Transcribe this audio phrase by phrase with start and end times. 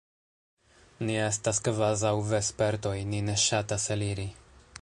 [1.09, 4.29] Ni estas kvazaŭ vespertoj: ni ne ŝatas eliri.